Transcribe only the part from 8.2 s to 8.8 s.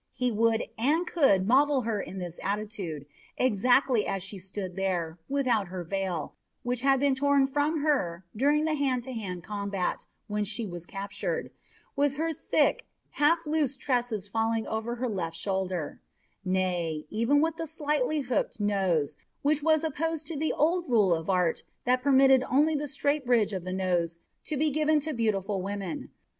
during the